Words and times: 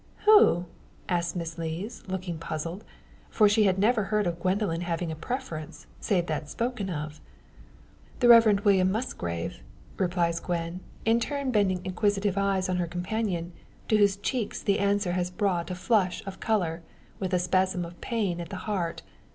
"Who?" 0.25 0.65
asks 1.07 1.35
Miss 1.35 1.59
Lees, 1.59 2.01
looking 2.07 2.39
puzzled. 2.39 2.83
For 3.29 3.47
she 3.47 3.65
has 3.65 3.77
never 3.77 4.05
heard 4.05 4.25
of 4.25 4.39
Gwendoline 4.39 4.81
having 4.81 5.11
a 5.11 5.15
preference, 5.15 5.85
save 5.99 6.25
that 6.25 6.49
spoken 6.49 6.89
of. 6.89 7.21
"The 8.19 8.27
Reverend 8.27 8.61
William 8.61 8.91
Musgrave," 8.91 9.61
replies 9.99 10.39
Gwen, 10.39 10.79
in 11.05 11.19
turn 11.19 11.51
bending 11.51 11.85
inquisitive 11.85 12.35
eyes 12.35 12.67
on 12.67 12.77
her 12.77 12.87
companion, 12.87 13.53
to 13.89 13.97
whose 13.97 14.17
cheeks 14.17 14.59
the 14.59 14.79
answer 14.79 15.11
has 15.11 15.29
brought 15.29 15.69
a 15.69 15.75
flush 15.75 16.25
of 16.25 16.39
colour, 16.39 16.81
with 17.19 17.31
a 17.31 17.37
spasm 17.37 17.85
of 17.85 18.01
pain 18.01 18.41
at 18.41 18.49
the 18.49 18.55
heart. 18.65 19.03